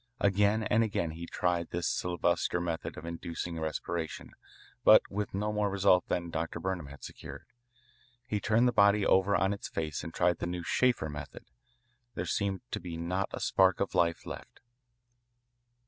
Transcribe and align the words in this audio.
Again 0.19 0.63
and 0.63 0.83
again 0.83 1.11
he 1.11 1.27
tried 1.27 1.69
this 1.69 1.87
Sylvester 1.87 2.59
method 2.59 2.97
of 2.97 3.05
inducing 3.05 3.59
respiration, 3.59 4.31
but 4.83 5.03
with 5.11 5.35
no 5.35 5.53
more 5.53 5.69
result 5.69 6.07
than 6.07 6.31
Dr. 6.31 6.59
Burnham 6.59 6.87
had 6.87 7.03
secured. 7.03 7.45
He 8.25 8.39
turned 8.39 8.67
the 8.67 8.71
body 8.71 9.05
over 9.05 9.35
on 9.35 9.53
its 9.53 9.67
face 9.69 10.03
and 10.03 10.11
tried 10.11 10.39
the 10.39 10.47
new 10.47 10.63
Schaefer 10.63 11.07
method. 11.07 11.45
There 12.15 12.25
seemed 12.25 12.61
to 12.71 12.79
be 12.79 12.97
not 12.97 13.29
a 13.31 13.39
spark 13.39 13.79
of 13.79 13.93
life 13.93 14.25
left. 14.25 14.61